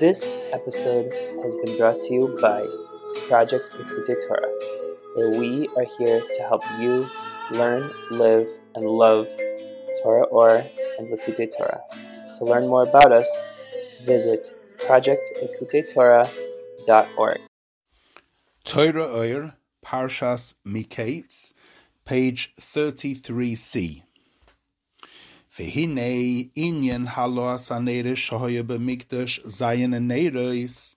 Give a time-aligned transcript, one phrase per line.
[0.00, 2.66] This episode has been brought to you by
[3.28, 4.50] Project Likkutei Torah,
[5.14, 7.06] where we are here to help you
[7.50, 9.28] learn, live, and love
[10.02, 10.64] Torah Ohr
[10.98, 11.82] and Likkutei Torah.
[12.36, 13.28] To learn more about us,
[14.02, 17.40] visit projectlikkuteitorah.org.
[18.64, 19.52] Torah Ohr,
[19.84, 21.52] Parshas Miketz,
[22.06, 24.04] page 33c.
[25.60, 30.94] V'hinei inyan halos aneres shoya b'mikdash zayin.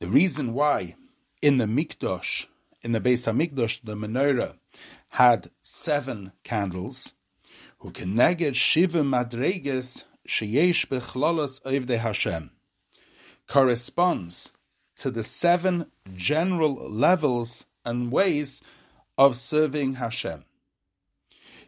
[0.00, 0.96] The reason why
[1.40, 2.44] in the mikdash,
[2.82, 4.56] in the Beis Hamikdash, the menorah
[5.08, 7.14] had seven candles,
[7.78, 12.50] who keneged shiva madreges sheyesh bechlalos ovdei Hashem,
[13.48, 14.52] corresponds
[14.96, 18.62] to the seven general levels and ways
[19.16, 20.44] of serving Hashem.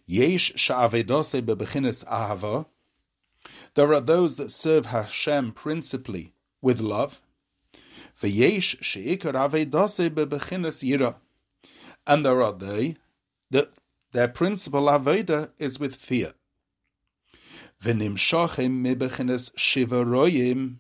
[0.07, 2.67] Yesh sha'avedose bebechinis ahava.
[3.75, 7.23] There are those that serve Hashem principally with love.
[8.21, 11.17] V'yesh she'ikar avedose bebechinis yira.
[12.07, 12.97] And there are they
[13.51, 13.73] that
[14.11, 16.35] their principal aveda is with fear.
[17.83, 20.79] V'nimshachim mibechinis shivaroyim.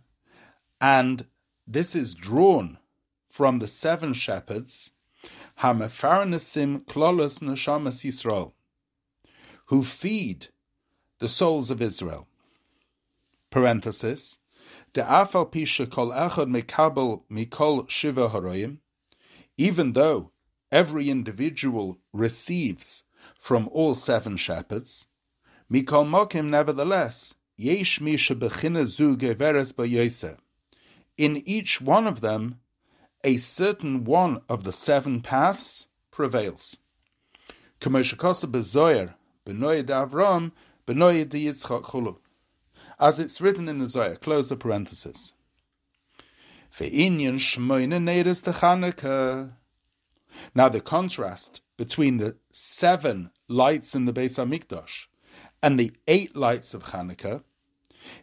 [0.81, 1.27] And
[1.67, 2.78] this is drawn
[3.28, 4.91] from the seven shepherds,
[5.61, 8.53] Hamefarnesim klolos neshamas Yisrael
[9.73, 10.48] who feed
[11.19, 12.28] the souls of Israel.
[13.48, 14.37] Parenthesis.
[19.56, 20.31] Even though
[20.70, 23.03] every individual receives
[23.39, 25.06] from all seven shepherds,
[25.73, 28.34] mikol mokim nevertheless, yesh misha.
[31.17, 32.61] In each one of them,
[33.25, 36.77] a certain one of the seven paths prevails.
[37.81, 40.53] Bezoyer Benoid Avram,
[40.87, 42.17] Benoid Yitzchak Chulu.
[43.01, 45.34] As it's written in the Zohar, close the parenthesis.
[46.79, 46.89] De
[48.53, 49.53] Chanukah.
[50.55, 55.06] Now the contrast between the seven lights in the Beis Hamikdash
[55.62, 57.43] and the eight lights of Chanukah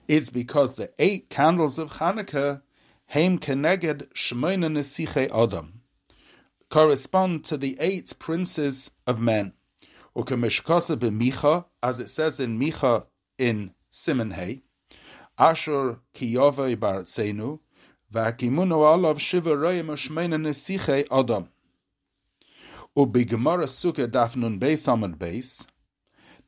[0.07, 2.61] is because the eight candles of Chanukah,
[3.07, 5.81] Heim Keneged Shmoine Nesiche Adam,
[6.69, 9.53] correspond to the eight princes of men.
[10.23, 13.05] B'micha, as it says in Micha
[13.37, 14.61] in siman hei,
[15.37, 17.59] Ashur kiyovei baratzenu,
[18.13, 21.49] v'hakimuno alav shiva reim nesiche adam.
[22.95, 25.65] U'b'gemara sukkah dafnun beis amad beis,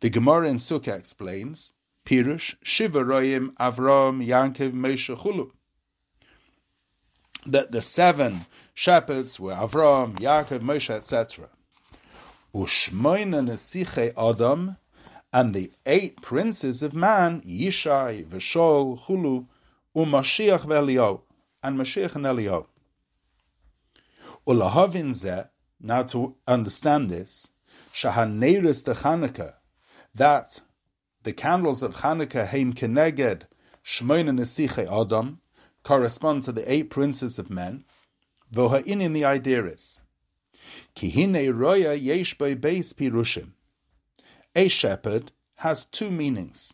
[0.02, 1.74] the Gemara in Sukkah explains,
[2.06, 5.52] Pirush, Shiva Royim, Avram, Yankiv, Moshe.
[7.46, 11.50] That the seven shepherds were Avram, Yaakov, Moshe, etc.
[12.54, 14.76] Ushmoina Nesiche Adam,
[15.32, 19.48] and the eight princes of man, Yishai, Vishol, Hulu,
[19.96, 21.22] Umashiach Velio,
[21.64, 22.68] and Mashiach and Elio.
[24.46, 25.48] Ulahavin
[25.80, 27.48] now to understand this,
[27.94, 29.54] Shahaneris de Chanukah,
[30.14, 30.60] that
[31.24, 33.44] the candles of Chanukah Heim Keneged,
[33.86, 35.40] Shmoina Nesiche Adam,
[35.84, 37.86] correspond to the eight princes of men,
[38.54, 40.01] Voha'inin the idea is,
[40.96, 43.52] Kihine roya yesh beis pirushim.
[44.56, 46.74] A shepherd has two meanings.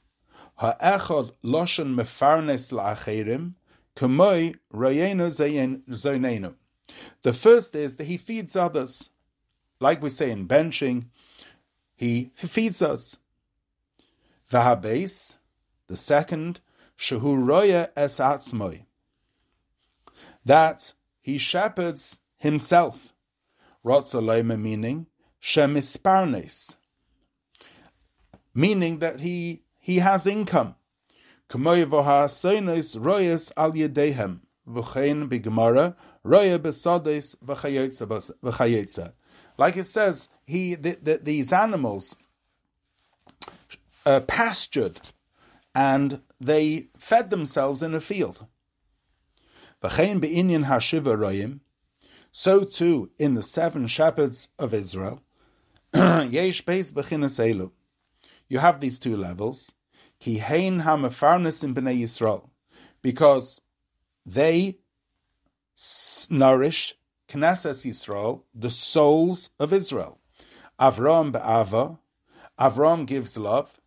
[0.56, 3.54] Ha'echad loshen mefarnes la'acherim,
[3.96, 5.30] k'moi royenu
[5.90, 6.56] zonenu.
[7.22, 9.10] The first is that he feeds others.
[9.80, 11.06] Like we say in benching,
[11.96, 13.18] he feeds us.
[14.52, 15.36] Vahabes,
[15.88, 16.62] the second,
[16.98, 18.86] shehu roya es atzmoi.
[20.46, 23.14] That he shepherds himself.
[23.88, 25.08] Rotzalema meaning
[25.42, 26.76] shemisparnes,
[28.54, 30.76] meaning that he he has income.
[31.50, 33.72] royas al
[36.24, 36.60] roya.
[39.58, 42.18] Like it says, he the, the, these animals
[44.06, 45.00] uh, pastured
[45.74, 48.46] and they fed themselves in a field.
[49.82, 51.62] Hashiva royim
[52.32, 55.22] so too in the seven shepherds of Israel,
[55.94, 57.72] Yesh Beis Bechinas Elu.
[58.50, 59.72] You have these two levels.
[60.20, 62.50] Ki Hein HaMefarnes in Bnei Yisrael.
[63.02, 63.62] Because
[64.26, 64.78] they
[66.30, 66.96] nourish
[67.30, 70.20] Knesset Yisrael, the souls of Israel.
[70.80, 72.00] Avram be'ava,
[72.60, 73.80] Avram gives love.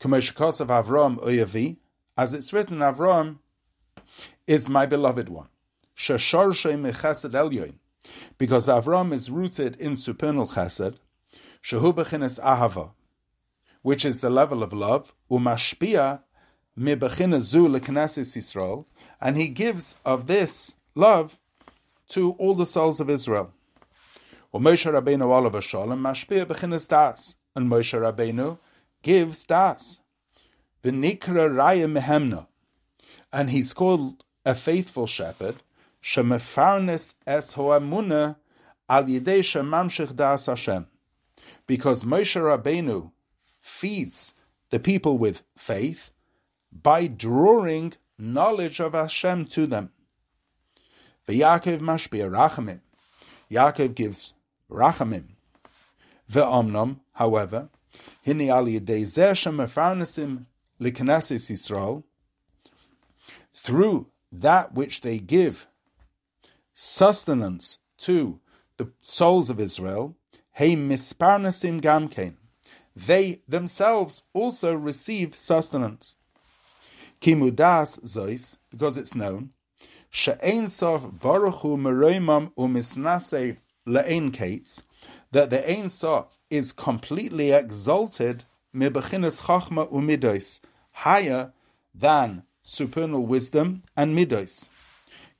[0.00, 1.76] Kameshkos of Avram
[2.16, 3.38] as it's written, Avram
[4.46, 5.49] is my beloved one
[8.38, 10.96] because Avram is rooted in supernal chesed,
[11.62, 12.90] shehu ahava,
[13.82, 16.20] which is the level of love, umashpia
[16.78, 18.86] zu leknesis Yisrael,
[19.20, 21.38] and he gives of this love
[22.08, 23.52] to all the souls of Israel.
[24.54, 28.58] Moshe Rabbeinu olav shalom mashpia bechinas das, and Moshe Rabbeinu
[29.02, 30.00] gives das.
[30.82, 32.46] V'nikra raya mehemna,
[33.32, 35.56] and he's called a faithful shepherd.
[36.02, 38.36] Shemefarnes es hoamuna
[38.88, 40.86] al yidei shemamshich das Hashem,
[41.66, 43.12] because Moshe Rabbeinu
[43.60, 44.34] feeds
[44.70, 46.10] the people with faith
[46.72, 49.90] by drawing knowledge of Hashem to them.
[51.28, 52.80] Yaakov mashpia rachamim.
[53.50, 54.32] Yaakov gives
[54.70, 55.24] rachamim.
[56.30, 57.68] Ve'omnom, however,
[58.26, 60.46] hini al yedei zeh shemefarnesim
[60.80, 62.02] liknesis Yisrael,
[63.54, 65.66] through that which they give
[66.82, 68.40] sustenance to
[68.78, 70.16] the souls of Israel,
[70.52, 70.74] hey
[72.96, 76.16] they themselves also receive sustenance.
[77.20, 79.50] Kimudas zois, because it's known,
[80.08, 84.80] she'ein sof meroimam umisnase le'ein kates,
[85.32, 88.44] that the Ein Sof is completely exalted
[88.74, 90.60] mibechinas chachma umidos,
[90.92, 91.52] higher
[91.94, 94.68] than supernal wisdom and midos.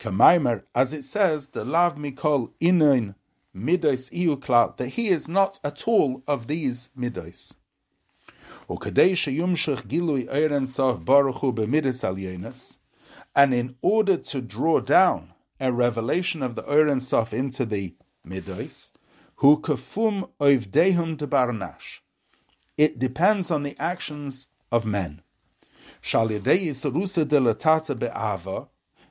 [0.01, 3.15] Kamaimer, as it says, the lav mikol inoin
[3.55, 7.53] midos iuklal, that he is not at all of these midos.
[13.37, 17.95] And in order to draw down a revelation of the Oren Sof into the
[18.27, 18.93] midos,
[19.37, 22.01] hu kafum oivdehum de barnash.
[22.79, 25.21] It depends on the actions of men.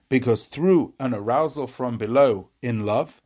[0.09, 3.21] Because through an arousal from below in love,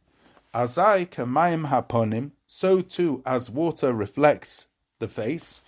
[0.54, 4.68] azai kamayim haponim, so too as water reflects
[5.00, 5.62] the face,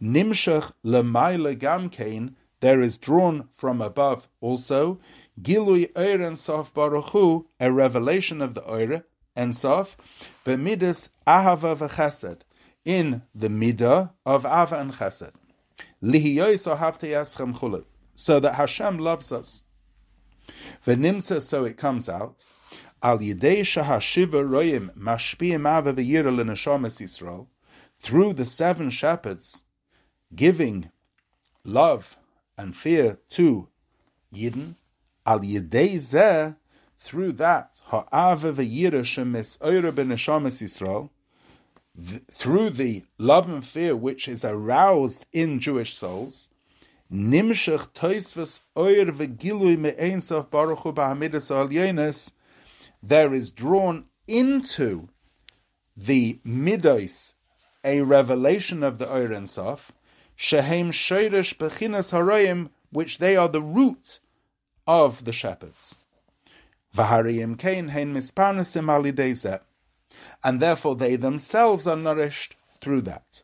[0.00, 5.00] nimshach lemaila gamkein, there is drawn from above also,
[5.40, 9.04] gilui oir sof baruchu, a revelation of the oir
[9.34, 9.96] and sof,
[10.46, 12.42] b'midas ahava v'chesed,
[12.84, 15.32] in the midah of ava and chesed
[18.14, 19.62] so that Hashem loves us.
[20.86, 22.44] V'nimsa, so it comes out,
[23.02, 27.46] al yidei shahashiva royim mashpiyim ava v'yira l'neshamas Yisrael,
[28.00, 29.64] through the seven shepherds,
[30.34, 30.90] giving
[31.64, 32.16] love
[32.58, 33.68] and fear to
[34.34, 34.74] Yidden,
[35.26, 36.56] al yidei zeh,
[36.98, 41.10] through that, ha'ava v'yira shemis oira b'neshamas Yisrael,
[42.30, 46.48] through the love and fear which is aroused in Jewish souls,
[47.12, 47.92] nimshach
[50.94, 52.32] ba'hamidus
[53.02, 55.08] there is drawn into
[55.96, 57.34] the midos
[57.84, 59.90] a revelation of the oir ensof,
[60.36, 64.20] shehem shoirish bechinas haroyim, which they are the root
[64.86, 65.96] of the shepherds.
[66.96, 69.60] V'hariyim kein hein misparnasim alidezeh
[70.44, 73.42] and therefore they themselves are nourished through that.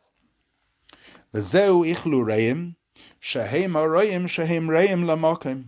[1.33, 2.75] V'zeu ichlu reim,
[3.19, 5.65] shehem aroyim shehem reim lamokim.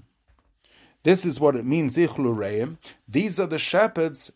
[1.04, 2.78] This is what it means, ichlu reim.
[3.08, 4.32] These are the shepherds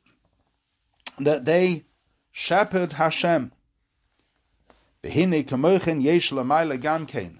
[1.19, 1.85] that they
[2.31, 3.51] shepherd Hashem.
[5.03, 7.37] V'hine kamochen yesh lamayla gamkein.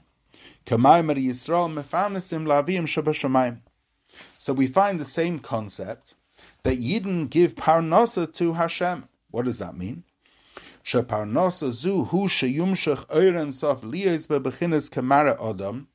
[0.65, 3.59] Kamaymer Yisrael mefarnesim lavim shabashamayim.
[4.37, 6.13] So we find the same concept
[6.63, 9.07] that Yidden give parnasa to Hashem.
[9.31, 10.03] What does that mean?
[10.85, 15.87] Sheparnasa zu hu sheyumshach oiren sof liyes bebechinas kamara adam.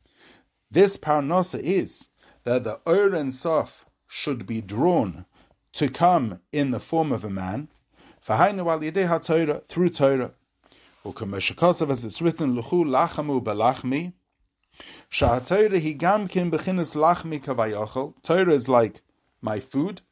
[0.69, 2.09] This parnasa is
[2.43, 5.27] that the oiren sof should be drawn
[5.75, 7.69] to come in the form of a man.
[8.27, 9.21] V'hainu al yidei ha
[9.69, 10.33] through Torah.
[11.05, 14.13] U'kameshakasav as it's written luchu lachamu belachmi.
[15.09, 18.15] Sha'atayra hi gam kim bechinas lachmi kavayachol.
[18.25, 19.03] Torah is like
[19.41, 20.03] my food.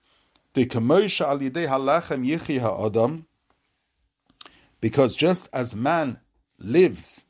[4.80, 6.20] Because just as man
[6.58, 7.24] lives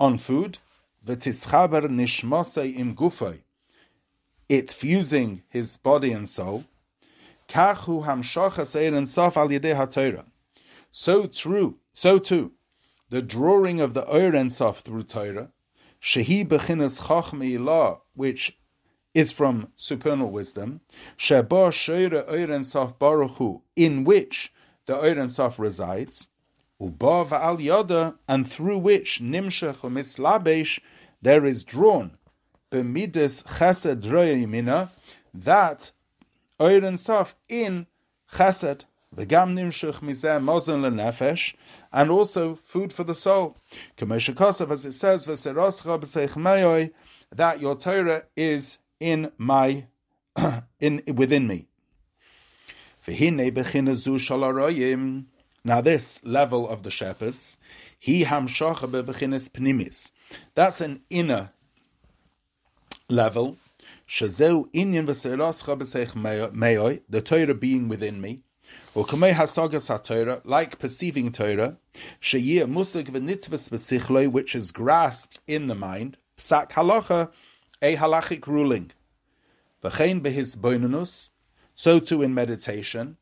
[0.00, 0.58] on food,
[1.06, 2.96] im
[4.48, 6.64] it fusing his body and soul,
[7.48, 10.24] kachu sof al
[10.92, 12.52] so true, so too,
[13.10, 15.50] the drawing of the and Sof through Torah,
[16.02, 18.58] shehi bechinas chachmi which
[19.12, 20.80] is from supernal wisdom,
[21.16, 24.52] Sheba Sheira Eiren Sof Baruchu, in which
[24.86, 26.28] the Eiren Sof resides,
[26.90, 30.80] Yoda, and through which Nimshech Mislabesh
[31.22, 32.18] there is drawn
[32.70, 34.90] Bemidas Chesed Royimina,
[35.32, 35.92] that
[36.60, 37.86] Eiren Sof in
[38.32, 38.82] Chesed,
[39.14, 41.54] V'gam Nimshech Mizeh Mozen Lenefesh,
[41.92, 43.56] and also food for the soul.
[43.96, 46.92] Kamesha as it says, V'seroscha B'seich Meyoi,
[47.32, 49.86] that your Torah is in my
[50.80, 51.68] in within me.
[55.66, 57.56] Now this level of the shepherds,
[57.98, 60.10] he hamshacha bebechinas pnimis.
[60.54, 61.52] That's an inner
[63.08, 63.56] level.
[64.06, 68.42] Shazeu inyan v'seirascha b'seich meoi, the Torah being within me.
[68.94, 71.78] Ukamei hasagas ha like perceiving Torah,
[72.20, 77.30] sheyir musig v'nitvas v'sichloi, which is grasped in the mind, psak halacha,
[77.80, 78.90] a halachic ruling.
[79.82, 81.30] V'chein behis boinanus,
[81.74, 83.16] so too in meditation,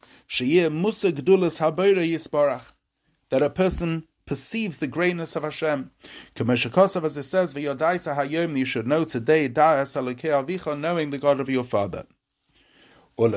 [3.30, 5.90] that a person perceives the greatness of Hashem.
[6.38, 12.06] As it says, you should know today, knowing the God of your father.
[13.18, 13.35] And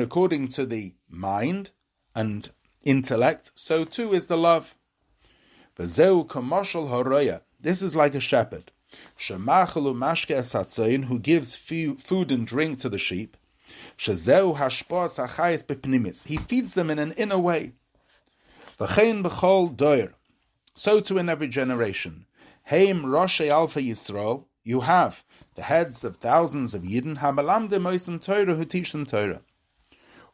[0.00, 1.70] according to the mind
[2.14, 2.50] and
[2.84, 4.76] intellect, so too is the love.
[5.76, 5.98] This
[7.82, 8.70] is like a shepherd.
[9.18, 13.36] Shemachelu mashke esatzayin, who gives food and drink to the sheep.
[13.98, 16.26] Shezeu hashpos achayis bepnimis.
[16.26, 17.72] He feeds them in an inner way.
[18.78, 20.14] V'chein b'chol doir.
[20.74, 22.26] So too in every generation.
[22.64, 28.54] Heim Rosh Alpha Yisrael, you have the heads of thousands of Yidden, Hamalamde Moisim Torah,
[28.54, 29.40] who teach them Torah.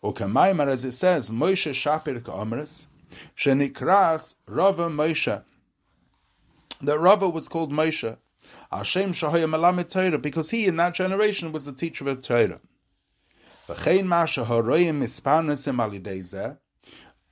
[0.03, 2.89] Ukamaymar, as it says, Moshe Shapir Ka'omris,
[3.37, 5.43] Shenikras Rava Moshe.
[6.83, 8.17] That Rava was called Moshe.
[8.75, 12.61] Hashem Shahaya Malamed Torah, because he in that generation was the teacher of Torah.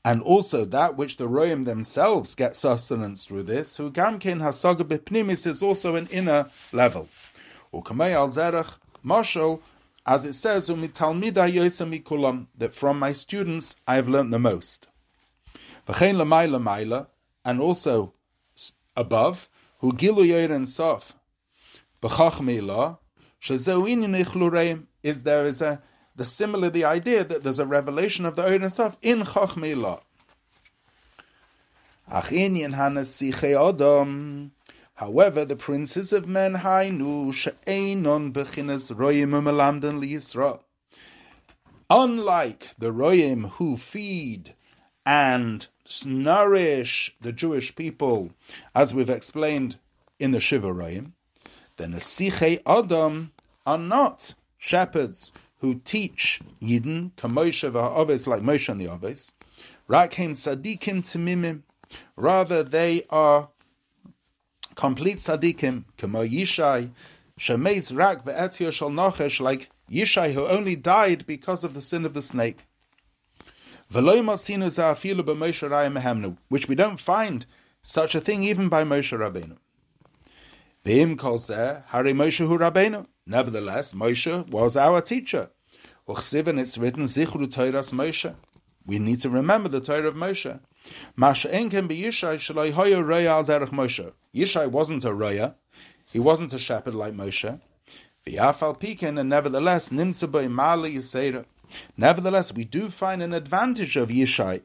[0.05, 5.63] And also that which the royim themselves get sustenance through this, who gamkin hasaga is
[5.63, 7.09] also an inner level.
[7.75, 9.61] Al derech
[10.05, 11.49] as it says, umitalmida
[11.87, 14.87] mikulam, that from my students I have learnt the most.
[17.45, 18.15] And also
[18.97, 21.15] above, who gilu sof,
[25.03, 25.83] is there is a
[26.15, 30.01] the similar the idea that there's a revelation of the Ein Sof in Chachmei La.
[34.95, 40.61] However, the princes of men hainu she'einon bechinas royim umelamden liyisra.
[41.89, 44.55] Unlike the royim who feed
[45.07, 45.67] and
[46.05, 48.31] nourish the Jewish people,
[48.75, 49.79] as we've explained
[50.19, 51.13] in the Shiva royim,
[51.77, 53.33] the nesichei adam
[53.67, 59.33] are not shepherds who teach Yidden, Kamosha v'ha'oves, like Moshe and the Oves,
[59.89, 61.63] Rakim Sadikim Timimim,
[62.17, 63.49] rather they are
[64.75, 66.91] complete Sadikim, Kamo Yishai,
[67.39, 72.15] Shemeis Rak ve'etzio shal Nochesh, like Yishai who only died because of the sin of
[72.15, 72.67] the snake.
[73.91, 74.05] Which
[76.69, 77.47] we don't find
[77.83, 79.59] such a thing even by Moshe Rabbeinu.
[80.85, 83.07] V'im kol zeh, Hari Moshe hu Rabbeinu.
[83.25, 85.49] Nevertheless, Moshe was our teacher.
[86.09, 88.35] Uchsiv, it's written, Zichru Torahs Moshe.
[88.85, 90.59] We need to remember the Torah of Moshe.
[91.15, 92.33] Masha enken be Yishai
[93.27, 94.13] al derech Moshe.
[94.35, 95.55] Yishai wasn't a roya.
[96.11, 97.61] He wasn't a shepherd like Moshe.
[98.27, 101.45] V'yafal piken, and nevertheless, nimsa by mali yisera.
[101.97, 104.63] Nevertheless, we do find an advantage of Yishai.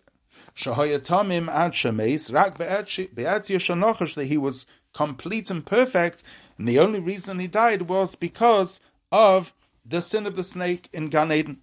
[0.57, 4.65] Shahoya ad shemeis, rak that he was
[4.97, 6.23] complete and perfect,
[6.57, 8.79] and the only reason he died was because
[9.11, 9.53] of
[9.85, 11.59] the sin of the snake in Gan Eden.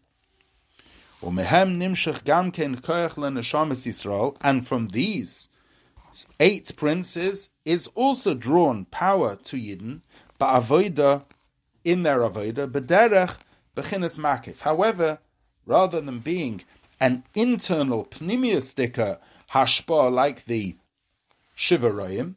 [1.21, 1.41] And
[4.69, 5.49] from these
[6.39, 10.03] eight princes is also drawn power to Yidden,
[10.41, 11.25] ba'avoida,
[11.83, 13.35] in their avoida, b'derech,
[13.77, 14.61] b'chinas makif.
[14.61, 15.19] However,
[15.67, 16.63] rather than being
[17.01, 19.19] an internal pneumiastika
[19.53, 20.77] hashpa like the
[21.59, 22.37] Shivaroyim,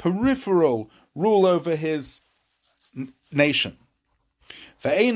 [0.00, 2.22] peripheral rule over his
[3.30, 3.76] nation.
[4.82, 5.10] It's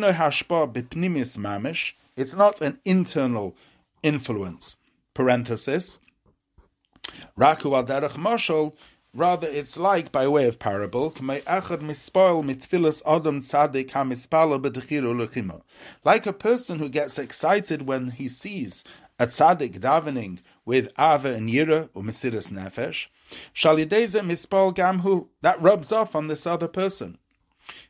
[2.34, 3.56] not an internal
[4.02, 4.76] influence.
[5.14, 5.98] Parenthesis.
[7.38, 8.74] Raku al derech mashal.
[9.14, 11.14] Rather, it's like, by way of parable,
[16.04, 18.84] like a person who gets excited when he sees
[19.20, 23.06] a tzaddik davening with Ava and Yira or Mesiris Nefesh,
[23.54, 27.18] Shalideze Mispal Gamhu, that rubs off on this other person.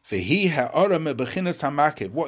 [0.09, 0.21] What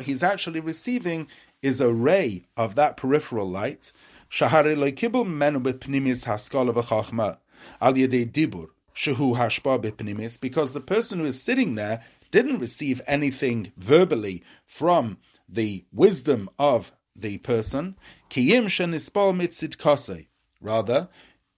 [0.02, 1.28] he's actually receiving
[1.62, 3.92] is a ray of that peripheral light.
[4.30, 7.38] Shahare loikibul menu bepnimis haskala v'chachma
[7.80, 13.00] al yedei dibur shehu hashpa bepnimis because the person who is sitting there didn't receive
[13.06, 17.96] anything verbally from the wisdom of the person.
[18.30, 20.26] Kiyim shenispal mitzid kase.
[20.60, 21.08] Rather,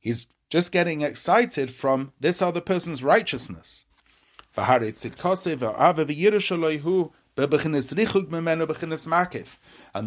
[0.00, 3.84] he's just getting excited from this other person's righteousness.
[4.56, 4.66] And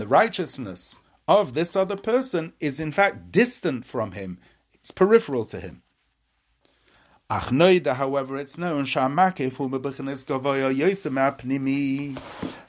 [0.02, 4.40] the righteousness of this other person is in fact distant from him,
[4.74, 5.84] it's peripheral to him.
[7.30, 8.86] However, it's known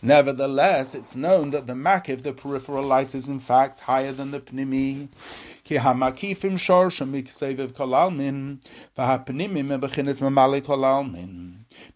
[0.05, 4.38] Nevertheless, it's known that the makif, the peripheral light, is in fact higher than the
[4.38, 5.09] pnimi.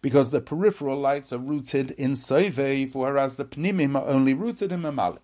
[0.01, 4.81] Because the peripheral lights are rooted in soivev, whereas the pnimim are only rooted in
[4.81, 5.19] mamali.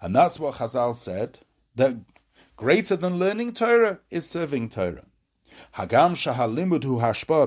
[0.00, 1.38] And that's what Chazal said,
[1.76, 1.96] that
[2.56, 5.04] greater than learning Torah is serving Torah.
[5.76, 6.14] Hagam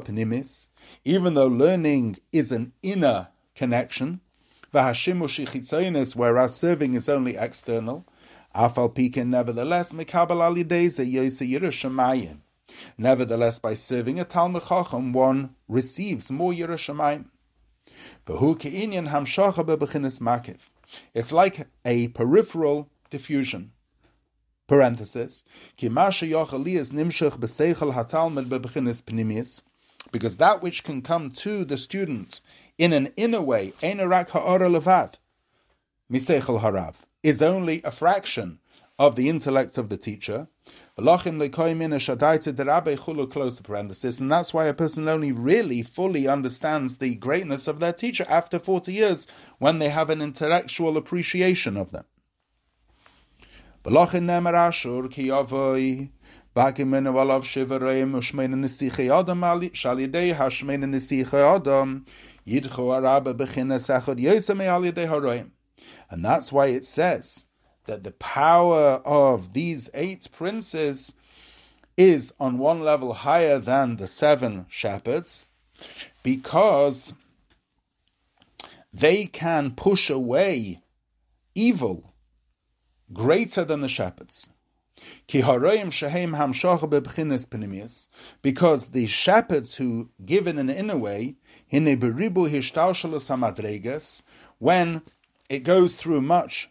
[0.05, 0.67] pnimis,
[1.03, 4.21] even though learning is an inner connection,
[6.15, 8.05] whereas serving is only external,
[8.55, 12.39] afal pikin nevertheless mekabel alideze yose Yerushalayim.
[12.97, 17.25] Nevertheless, by serving a Talmud Chacham, one receives more Yerushalayim.
[21.13, 23.71] It's like a peripheral diffusion.
[24.67, 25.43] Parenthesis.
[30.11, 32.41] Because that which can come to the student
[32.77, 33.73] in an inner way,
[37.23, 38.59] is only a fraction
[38.97, 40.47] of the intellect of the teacher.
[40.97, 41.23] Close
[43.59, 48.25] parenthesis, and that's why a person only really fully understands the greatness of their teacher
[48.29, 52.05] after 40 years when they have an intellectual appreciation of them.
[62.45, 62.63] And
[66.23, 67.45] that's why it says
[67.85, 71.13] that the power of these eight princes
[71.97, 75.45] is on one level higher than the seven shepherds
[76.23, 77.13] because
[78.93, 80.81] they can push away
[81.53, 82.13] evil
[83.13, 84.49] greater than the shepherds.
[85.27, 85.61] Because
[88.87, 91.35] the shepherds who give in an inner way,
[94.59, 95.01] when
[95.49, 96.69] it goes through much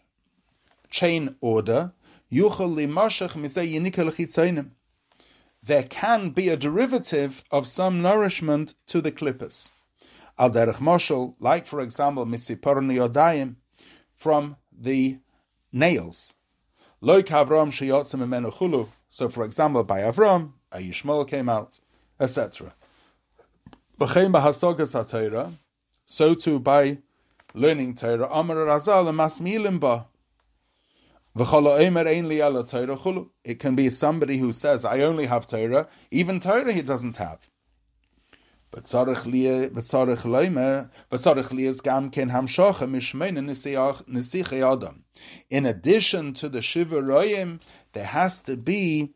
[0.89, 1.91] chain order,
[5.63, 9.71] there can be a derivative of some nourishment to the clippers.
[10.37, 13.55] Al derech moshel, like for example, mitziporni odayim,
[14.15, 15.17] from the
[15.71, 16.33] nails.
[17.01, 18.89] Loik Avram sheyotzim chulu.
[19.09, 21.79] So, for example, by Avram, a Yishmael came out,
[22.19, 22.73] etc.
[23.97, 24.05] So
[26.35, 26.97] too by
[27.53, 28.27] learning Torah.
[33.43, 37.39] It can be somebody who says, I only have Torah, even Torah he doesn't have.
[45.49, 47.61] In addition to the shiva royim,
[47.93, 49.13] there has to be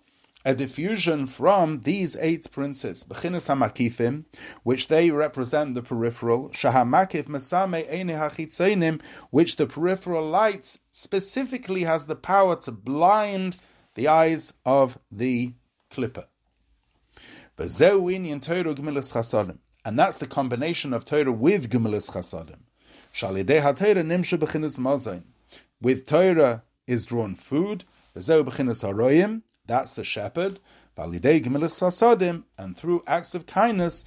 [0.49, 4.25] a diffusion from these eight princes, Bechinas Hamakifim,
[4.63, 12.15] which they represent the peripheral, Shahamakif Masame Eine which the peripheral lights specifically has the
[12.15, 13.57] power to blind
[13.93, 15.53] the eyes of the
[15.91, 16.25] clipper.
[17.59, 17.69] And
[19.99, 22.57] that's the combination of Torah with Gemilas Chasadim.
[25.79, 27.83] With Torah is drawn food,
[29.69, 30.59] that's the shepherd,
[32.57, 34.03] and through acts of kindness,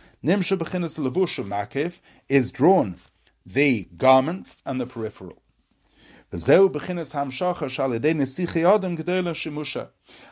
[2.29, 2.97] is drawn
[3.47, 5.39] the garment and the peripheral.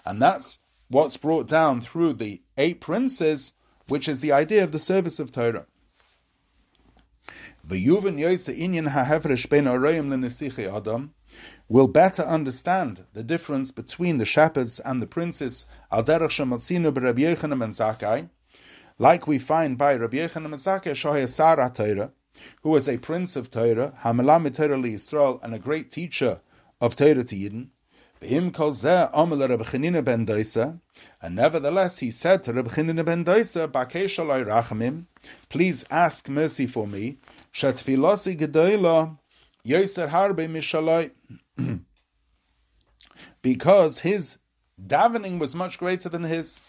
[0.04, 3.54] And that's what's brought down through the eight princes,
[3.88, 5.66] which is the idea of the service of Torah.
[11.70, 17.40] Will better understand the difference between the shepherds and the princes, al derech shematzinu b'Rabbi
[17.40, 18.28] and Zakkai,
[18.98, 22.10] like we find by Rabbi Yechanan and Zakkai, shohei Sarah
[22.62, 26.40] who was a prince of Torah, Hamalamid Torah Yisrael, and a great teacher
[26.80, 27.68] of Torah to Yidden.
[28.20, 30.80] Him calls Amel Reb Chanina ben Doisa,
[31.22, 35.04] and nevertheless he said to Reb Chanina ben Doisa, Bakeshalai Rachamim,
[35.48, 37.18] please ask mercy for me,
[37.54, 39.16] Shatfilosi Gedoyla,
[39.64, 41.12] Yoser Harbe Mishalai,
[43.42, 44.38] because his
[44.80, 46.62] davening was much greater than his.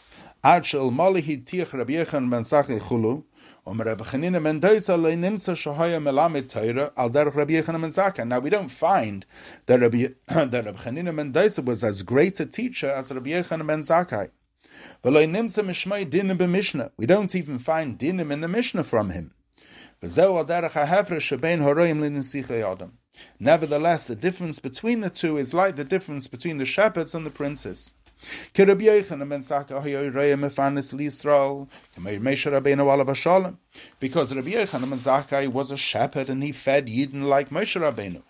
[0.44, 3.24] Malihi Chulu,
[8.26, 9.26] now we don't find
[9.68, 14.32] that Rabbi that Rabbi was as great a teacher as Rabbi Yechon ben Zakkai.
[15.04, 15.12] We
[17.06, 19.32] don't even find dinim in the Mishnah from him.
[23.40, 27.32] Nevertheless, the difference between the two is like the difference between the shepherds and the
[27.32, 27.96] princes.
[28.54, 29.42] Because Rabbi Yochanan ben
[35.00, 38.22] Zakkai was a shepherd and he fed Yidden like Moshe Rabbeinu.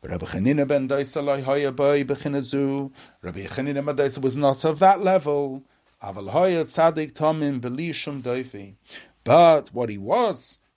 [0.00, 5.62] But Rabbi Chanina ben Bechinazu, Rabbi Daisa was not of that level.
[9.24, 10.58] But what he was,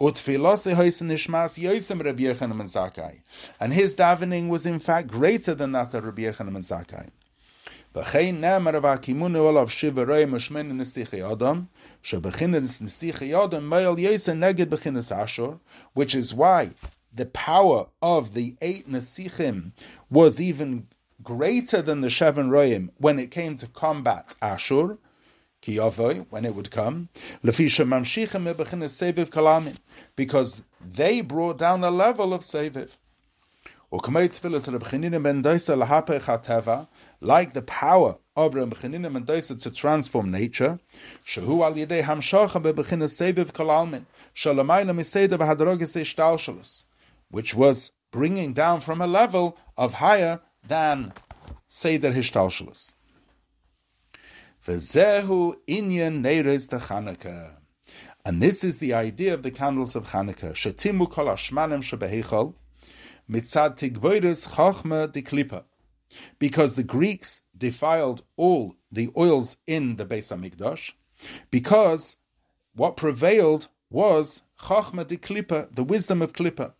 [0.00, 0.16] And
[3.72, 7.10] his davening was in fact greater than that of Rabbi Yochanan ben Zakkai.
[7.94, 11.64] וכן נאמר והקימונו עליו שבע רואים ושמונה נסיכי אדם,
[12.02, 15.54] שבחינס נסיכי אדם מייל יסה נגד בחינס אשור,
[15.98, 16.70] which is why
[17.14, 19.72] the power of the eight nesichim
[20.10, 20.86] was even
[21.22, 24.96] greater than the seven roim when it came to combat Ashur,
[25.65, 27.09] when it would come,
[30.15, 32.91] because they brought down a level of seviv.
[37.19, 40.79] Like the power of Reb Chanina ben Doisa to transform nature,
[41.25, 46.83] shehu al yedei hamshacha bebechinas seviv kalalmin, shalamayla miseda b'hadroges ishtalshalus,
[47.31, 51.13] which was bringing down from a level of higher than
[51.69, 52.93] seder hishtalshalus.
[54.67, 57.51] V'zehu inyan neiris de Chanukah.
[58.25, 60.51] And this is the idea of the candles of Chanukah.
[60.55, 62.53] Shetimu kol hashmanim shebehechol
[63.31, 65.63] mitzad tigvoides chachma de
[66.37, 70.91] Because the Greeks defiled all the oils in the Beis Hamikdash,
[71.49, 72.17] because
[72.75, 75.15] what prevailed was chachma de
[75.71, 76.73] the wisdom of klipa.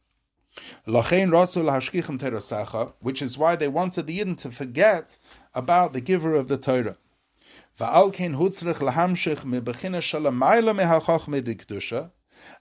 [3.00, 5.18] Which is why they wanted the Yidden to forget
[5.56, 6.98] about the giver of the Torah.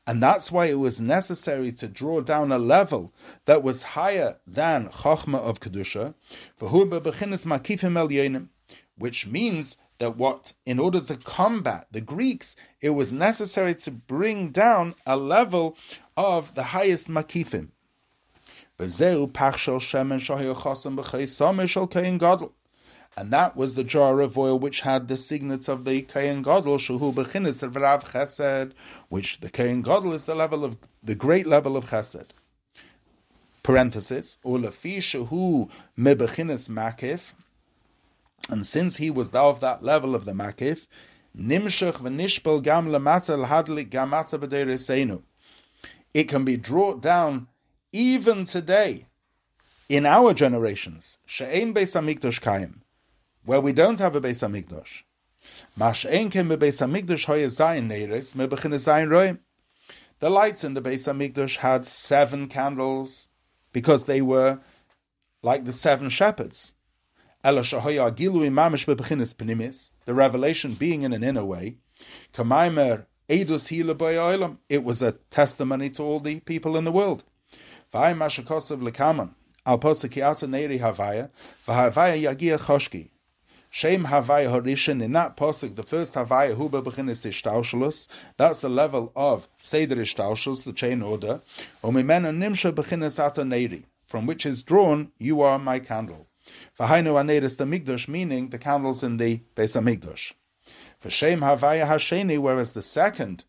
[0.06, 3.14] And that's why it was necessary to draw down a level
[3.46, 6.14] that was higher than Chachma of Kedusha,
[8.98, 14.50] which means that what, in order to combat the Greeks, it was necessary to bring
[14.50, 15.76] down a level
[16.16, 17.68] of the highest Makifim.
[23.18, 26.76] And that was the jar of oil which had the signets of the Kayan Gadol,
[26.76, 28.72] Shuhu Bechinis of Rav Chesed,
[29.08, 32.26] which the Kayan Gadol is the level of the great level of Chesed.
[33.62, 37.32] Parenthesis, Ulafi Shuhu Mebechinis Makif,
[38.50, 40.86] and since he was of that level of the Makif,
[41.34, 45.22] Nimshach v'nishpel gam lamata l'hadlik gamata b'dereseinu.
[46.12, 47.48] It can be brought down
[47.92, 49.06] even today,
[49.88, 51.16] in our generations.
[51.24, 52.80] She'ein beis hamikdash kayim
[53.46, 55.04] where we don't have a Beis Hamikdash.
[60.18, 63.28] The lights in the Beis Hamikdash had seven candles
[63.72, 64.58] because they were
[65.42, 66.74] like the seven shepherds.
[67.42, 67.52] The
[70.06, 71.76] revelation being in an inner way.
[73.28, 77.22] It was a testimony to all the people in the world.
[77.94, 78.14] Al
[83.76, 88.08] Shem Havaya Horishan, in that posik, the first Havaya Huba Bechinis Ishtaushalus,
[88.38, 91.42] that's the level of Seder Ishtaushalus, the chain order,
[91.84, 96.26] Omimena Nimsha Bechinis Ata from which is drawn, you are my candle.
[96.80, 100.32] Vahainu Aneris the Migdosh, meaning the candles in the Beis HaMikdosh.
[100.98, 103.44] For Shem Havaya Hasheni, whereas the second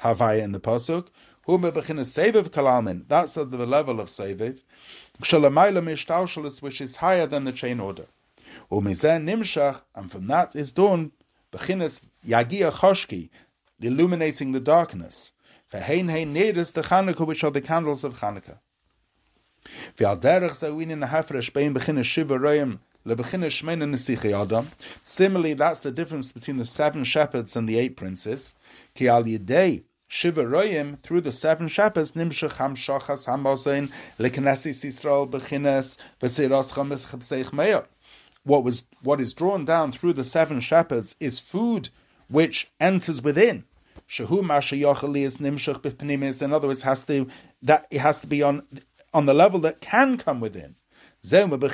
[0.00, 1.06] Havaya in the posuk,
[1.46, 3.04] Hu bebechinas seviv kalalmin.
[3.06, 4.62] That's at the level of seviv.
[5.22, 8.06] Kshalamaila mishtaushalis, which is higher than the chain order.
[8.70, 11.12] Nimshach, and from that is done
[11.52, 13.30] bechinas yagia choshki,
[13.80, 15.32] illuminating the darkness.
[15.72, 18.58] Vehein hein nedus the Chanukah, which are the candles of Chanukah.
[25.02, 28.54] Similarly, that's the difference between the seven shepherds and the eight princes.
[28.94, 35.96] Ki al yidei Shiva Royim, through the seven shepherds, Nimshach Hamshachas Hamozain, Leknesis Yisrael Bechines,
[37.52, 37.84] Meir.
[38.50, 41.90] What was what is drawn down through the seven shepherds is food
[42.28, 43.62] which enters within.
[44.18, 44.28] Is.
[46.42, 47.28] In other words, has to
[47.62, 48.66] that it has to be on
[49.14, 50.74] on the level that can come within.
[51.22, 51.68] That's the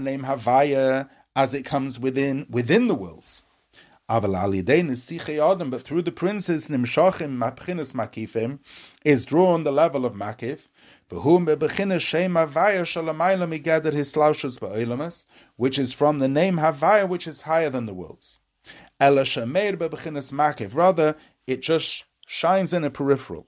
[0.00, 3.44] name Havaya as it comes within within the wills.
[4.08, 4.24] But
[5.82, 8.58] through the princes nimshachim mapchinas makifim
[9.04, 10.58] is drawn the level of makif.
[11.12, 11.24] Which is
[15.92, 18.40] from the name Havaya, which is higher than the worlds.
[18.98, 19.26] Rather,
[21.46, 23.46] it just shines in a peripheral.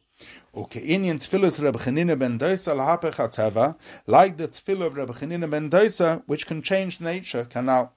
[0.54, 1.78] Ukeinian tefillas Reb
[2.18, 7.00] ben Dosa lahapech hateva, like the tefillah of Reb Chanina ben Dosa, which can change
[7.00, 7.92] nature, can now.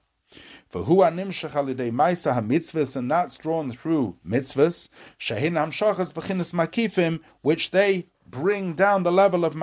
[0.70, 4.88] For who are nimshach alidei maisa and that's drawn through mitzvahs,
[5.20, 9.54] shehin hamshachas b'chinas makifim, which they bring down the level of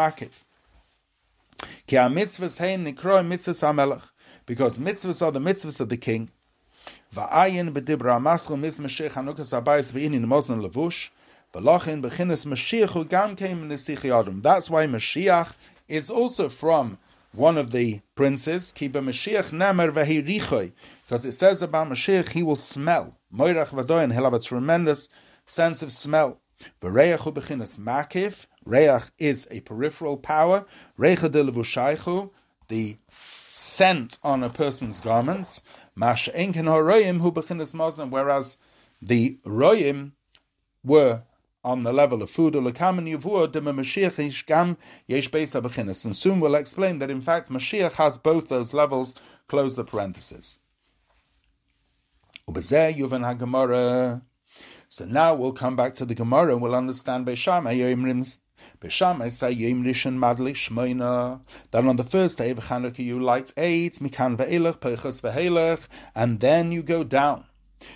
[3.61, 4.01] ha-melech,
[4.45, 6.29] because mitzvahs are the mitzvahs of the king.
[7.13, 7.69] The That's
[14.69, 15.53] why Mashiach
[15.87, 16.97] is also from
[17.31, 18.73] one of the princes.
[18.73, 19.25] Because
[21.25, 23.17] it says about Mashiach, he will smell.
[23.35, 25.09] He'll have a tremendous
[25.45, 26.39] sense of smell.
[28.65, 30.65] Reach is a peripheral power.
[30.99, 32.31] Recha de levushaychu,
[32.67, 35.61] the scent on a person's garments.
[35.95, 38.09] Mash enken horoyim hu bechinas mazan.
[38.09, 38.57] Whereas
[39.01, 40.13] the royim
[40.83, 41.23] were
[41.63, 42.77] on the level of food, and
[46.15, 49.15] soon we'll explain that in fact Mashiach has both those levels.
[49.47, 50.59] Close the parenthesis.
[54.89, 58.37] So now we'll come back to the Gemara and we'll understand Beishamai
[58.79, 58.91] Then
[61.87, 66.71] on the first day of Chanukah you light eight, Mikan ve'elech, Pechas ve'elech, and then
[66.71, 67.45] you go down.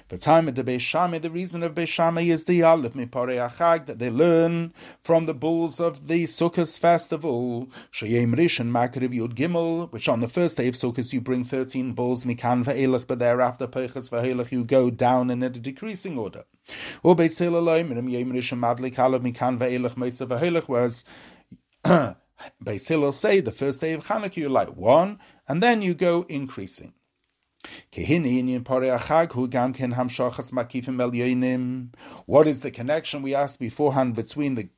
[0.09, 3.99] The time of the Beishame, the reason of Beishame is the Aleph Mipare Achag that
[3.99, 4.73] they learn
[5.03, 7.69] from the bulls of the Sukkot festival.
[7.93, 11.93] Shayim and Makariv Yud Gimel, which on the first day of Sukkot you bring thirteen
[11.93, 16.45] bulls Mikan Ve'elach, but thereafter Pechas Ve'elach you go down in a decreasing order.
[17.03, 21.03] Or Beis Hillel Elohim, Yim Rishon Madlik Aleph Mikan Ve'elach Mesa Ve'elach, whereas
[22.63, 26.93] Beis say the first day of Chanukah you light one, and then you go increasing.
[32.25, 34.69] What is the connection we asked beforehand between the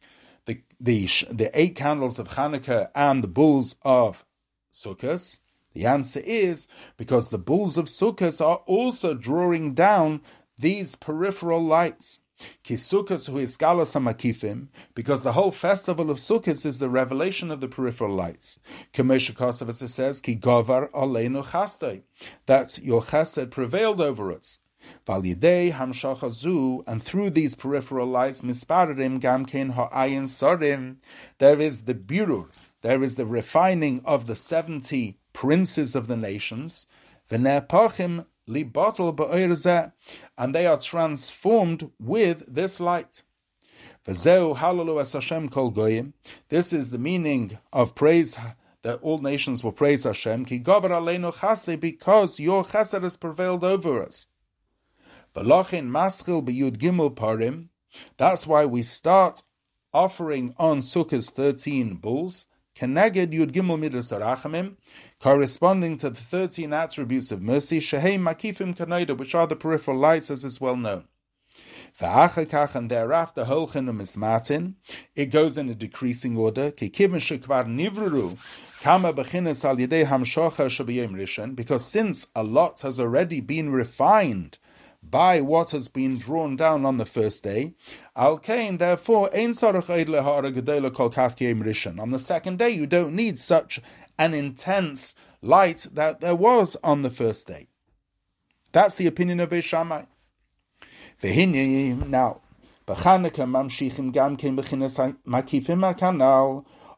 [0.46, 4.26] the, the, the eight candles of Hanukkah and the bulls of
[4.72, 5.40] Sukkot?
[5.74, 6.68] The answer is
[6.98, 10.22] because the bulls of Sukkot are also drawing down
[10.58, 12.20] these peripheral lights.
[12.64, 13.30] Kisukas
[14.96, 18.60] because the whole festival of Sukkot is the revelation of the peripheral lights.
[18.94, 22.02] Kamesha as says, Ki govar aleinu chastei,
[22.46, 24.60] that your chesed prevailed over us.
[25.06, 30.98] Validei hamshachazu, and through these peripheral lights, misparim gamkein ha'ayin sorim,
[31.38, 32.48] there is the birur,
[32.82, 36.88] there is the refining of the seventy princes of the nations.
[37.30, 38.72] V'ne'pachim and
[40.56, 43.24] they are transformed with this light.
[44.04, 44.56] This is
[46.90, 48.36] the meaning of praise
[48.82, 54.28] that all nations will praise Hashem, because your chesed has prevailed over us.
[58.18, 59.44] That's why we start
[59.94, 64.12] offering on Sukkah's 13 bulls, Keneged Yud Gimel Midas
[65.22, 70.32] corresponding to the 13 attributes of mercy, Shehei Makifim Kanoida, which are the peripheral lights,
[70.32, 71.06] as is well known.
[72.00, 74.78] And thereafter, Holchin is Martin.
[75.16, 76.72] It goes in a decreasing order.
[76.72, 78.38] Kikim Shakvar Nivru,
[78.82, 84.58] Kama Bachineshoha Shabishan, because since a lot has already been refined
[85.12, 87.74] by what has been drawn down on the first day,
[88.16, 89.52] Al Kain, therefore, on
[92.12, 93.82] the second day, you don't need such
[94.18, 97.68] an intense light that there was on the first day.
[98.72, 100.08] That's the opinion of Beishamai.
[101.22, 102.42] Now,
[102.88, 103.48] B'Chanukah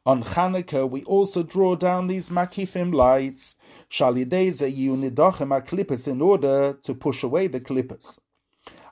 [0.06, 3.56] On Chanukah, we also draw down these makifim lights,
[3.90, 8.20] shalideze yunidochem aklippus, in order to push away the klippus.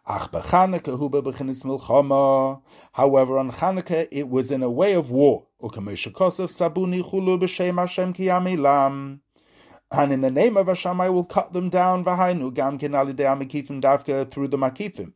[0.08, 2.62] Ach b'Chanukah hu b'chinas milchama.
[2.94, 5.48] However, on Chanukah, it was in a way of war.
[5.62, 9.20] Ukamesha kosov sabuni chulu b'shem Hashem kiyamilam.
[9.92, 12.06] And in the name of Hashem, I will cut them down.
[12.06, 15.12] V'hainu gam ken alidei amikifim davka through the makifim.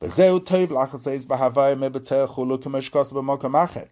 [0.00, 0.66] V'zeu tov
[2.26, 3.88] chulu.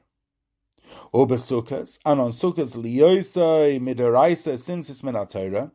[1.13, 5.71] Ubasukas, and on Sukkahs liyoisai midaraisa since it's minatera,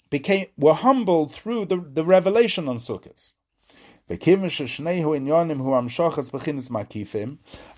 [0.09, 3.35] became were humbled through the, the revelation on Sukkot.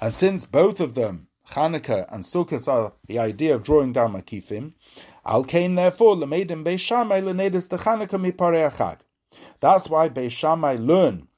[0.01, 4.75] And since both of them, Chanukah and Sukkot, are the idea of drawing down makifim,
[5.27, 8.99] Al Kain therefore lemedim Beis Shammai lenedis the Chanukah.
[9.63, 11.29] That's why Beis Shammai learn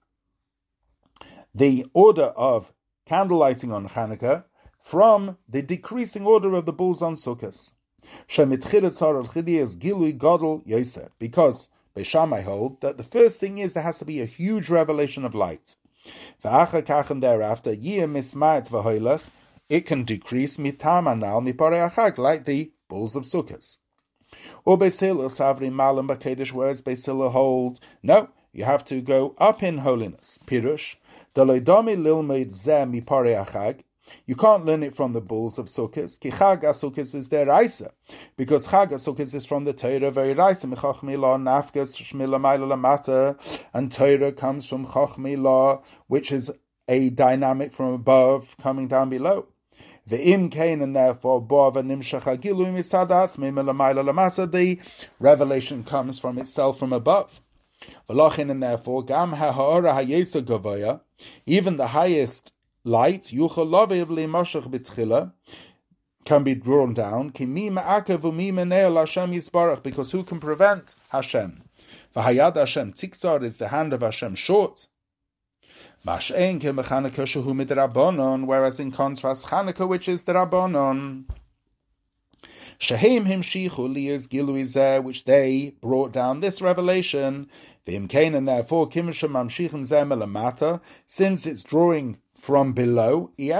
[1.55, 2.73] the order of
[3.05, 4.45] candle lighting on Hanukkah
[4.83, 7.73] from the decreasing order of the bulls on Sukkot.
[11.19, 14.71] Because Beis Shammai hold that the first thing is there has to be a huge
[14.71, 15.77] revelation of light.
[16.43, 17.77] And thereafter,
[19.69, 23.79] it can decrease like the bulls of Sukkot.
[24.65, 29.35] Or Beis Hillel Savri Malam Bakedish, whereas Beis Hillel hold, no, you have to go
[29.39, 30.39] up in holiness.
[30.47, 30.97] Pirush,
[31.35, 33.81] Daloidami Lilmaid Zeh Mipare Achag,
[34.27, 36.21] you can't learn it from the bulls of Sukkot.
[36.21, 37.91] Ki Chag is their Isa.
[38.37, 40.67] Because Chag Sukkot is from the Torah, very Isa.
[40.67, 43.39] Michachmi law, Nafkas, Shmila.
[43.73, 46.51] And Torah comes from Chachmi law, which is
[46.87, 49.47] a dynamic from above coming down below.
[50.07, 54.51] The im kain and therefore bova nimshach agilu mitzadatz mimelamayla lamasa.
[54.51, 54.79] The
[55.19, 57.41] revelation comes from itself from above.
[58.09, 61.01] V'lachin and therefore gam ha'ora ha'yesa gavaya,
[61.47, 62.53] even the highest
[62.85, 65.33] light yuchal lavev le'mashach b'tchila
[66.25, 67.29] can be drawn down.
[69.83, 71.63] Because who can prevent Hashem?
[72.15, 74.87] V'hayad Hashem tzikzar is the hand of Hashem short.
[76.07, 76.61] Whereas in
[78.93, 81.25] contrast, Chanukah, which is the Rabbanon,
[82.77, 87.49] Shehem himshichu liyas gilui which they brought down this revelation.
[87.87, 93.31] V'imkein, and therefore kimshem mamshichim zeh since it's drawing from below.
[93.39, 93.55] You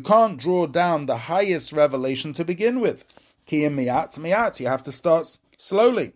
[0.00, 3.04] can't draw down the highest revelation to begin with.
[3.44, 6.12] Ki miat miat, You have to start slowly.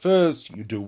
[0.00, 0.80] First, you do